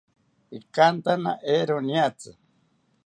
Ikantana 0.57 1.31
eero 1.53 1.77
niatzi 1.87 2.31